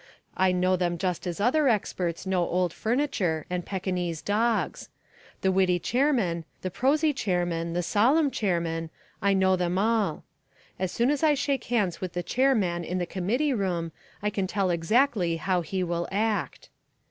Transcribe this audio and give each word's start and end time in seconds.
I 0.35 0.51
know 0.51 0.75
them 0.75 0.97
just 0.97 1.27
as 1.27 1.39
other 1.39 1.67
experts 1.69 2.25
know 2.25 2.41
old 2.43 2.73
furniture 2.73 3.45
and 3.51 3.63
Pekinese 3.67 4.23
dogs. 4.23 4.89
The 5.41 5.51
witty 5.51 5.77
chairman, 5.77 6.43
the 6.63 6.71
prosy 6.71 7.13
chairman, 7.13 7.73
the 7.73 7.83
solemn 7.83 8.31
chairman, 8.31 8.89
I 9.21 9.35
know 9.35 9.55
them 9.55 9.77
all. 9.77 10.23
As 10.79 10.91
soon 10.91 11.11
as 11.11 11.21
I 11.21 11.35
shake 11.35 11.65
hands 11.65 12.01
with 12.01 12.13
the 12.13 12.23
chairman 12.23 12.83
in 12.83 12.97
the 12.97 13.05
Committee 13.05 13.53
room 13.53 13.91
I 14.23 14.31
can 14.31 14.47
tell 14.47 14.71
exactly 14.71 15.37
how 15.37 15.61
he 15.61 15.83
will 15.83 16.07
act. 16.11 16.69